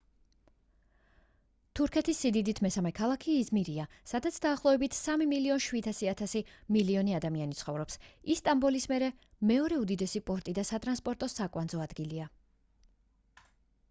[1.79, 8.01] თურქეთის სიდიდით მესამე ქალაქი იზმირია სადაც დაახლოებით 3,7 მილიონი ადამიანი ცხოვრობს
[8.37, 9.11] ის სტამბოლის მერე
[9.53, 12.29] მეორე უდიდესი პორტი და სატრანსპორტო საკვანძო ადგილია